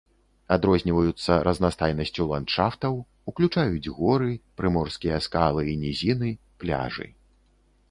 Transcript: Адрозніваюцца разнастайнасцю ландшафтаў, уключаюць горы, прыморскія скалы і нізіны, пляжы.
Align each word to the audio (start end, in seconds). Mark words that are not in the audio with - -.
Адрозніваюцца 0.55 1.33
разнастайнасцю 1.47 2.25
ландшафтаў, 2.31 2.93
уключаюць 3.33 3.91
горы, 3.99 4.33
прыморскія 4.63 5.23
скалы 5.29 5.61
і 5.77 5.79
нізіны, 5.85 6.35
пляжы. 6.65 7.07